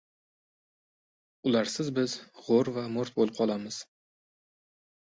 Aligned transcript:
Ularsiz 1.49 1.91
biz 2.01 2.17
gʻoʻr 2.49 2.73
va 2.79 2.87
moʻrt 2.99 3.17
boʻlib 3.21 3.39
qolamiz. 3.43 3.83